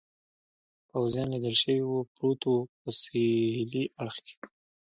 [0.89, 4.35] پوځیان لیدل شوي و، پروت و، په سهېلي اړخ کې.